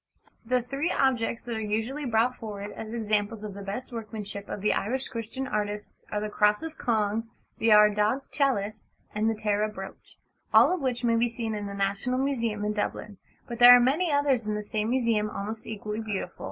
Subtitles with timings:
[0.43, 4.61] The three objects that are usually brought forward as examples of the best workmanship of
[4.61, 9.69] the Irish Christian artists are the Cross of Cong, the Ardagh Chalice, and the Tara
[9.69, 10.17] Brooch,
[10.51, 13.79] all of which may be seen in the National Museum in Dublin: but there are
[13.79, 16.39] many others in the same museum almost equally beautiful.